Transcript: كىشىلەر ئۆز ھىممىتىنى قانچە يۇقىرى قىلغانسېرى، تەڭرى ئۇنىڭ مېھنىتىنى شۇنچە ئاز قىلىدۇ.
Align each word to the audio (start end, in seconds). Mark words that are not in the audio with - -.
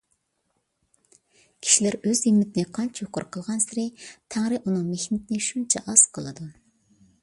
كىشىلەر 1.65 1.99
ئۆز 1.99 2.23
ھىممىتىنى 2.29 2.65
قانچە 2.79 3.05
يۇقىرى 3.05 3.31
قىلغانسېرى، 3.37 3.87
تەڭرى 4.09 4.61
ئۇنىڭ 4.63 4.85
مېھنىتىنى 4.93 5.47
شۇنچە 5.51 5.85
ئاز 5.93 6.11
قىلىدۇ. 6.19 6.55